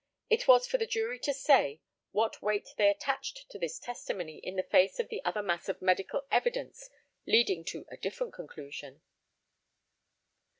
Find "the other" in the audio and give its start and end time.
5.09-5.43